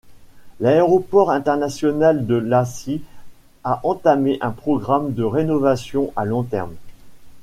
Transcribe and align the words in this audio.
L'aéroport 0.59 1.29
international 1.29 2.25
de 2.25 2.41
Iași 2.43 3.03
a 3.63 3.81
entamé 3.83 4.39
un 4.41 4.49
programme 4.49 5.13
de 5.13 5.21
rénovation 5.21 6.11
à 6.15 6.25
long-terme. 6.25 6.73